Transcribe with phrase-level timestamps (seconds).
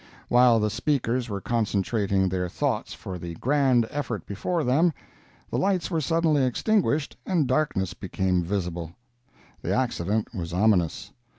[0.29, 4.93] While the speakers were concentrating their thoughts for the grand effort before them,
[5.51, 8.93] the lights were suddenly extinguished and darkness became visible.
[9.61, 11.11] The accident was ominous.